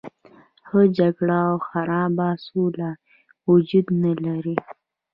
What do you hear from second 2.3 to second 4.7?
سوله وجود نه لري.